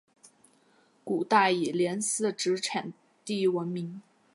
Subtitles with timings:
[1.03, 2.91] 古代以连四纸产
[3.23, 4.01] 地闻名。